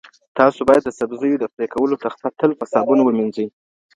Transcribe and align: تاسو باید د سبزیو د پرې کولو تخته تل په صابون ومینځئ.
تاسو 0.37 0.59
باید 0.67 0.83
د 0.85 0.89
سبزیو 0.99 1.41
د 1.41 1.45
پرې 1.53 1.67
کولو 1.73 1.95
تخته 2.03 2.27
تل 2.39 2.51
په 2.59 2.65
صابون 2.73 2.99
ومینځئ. 3.01 3.47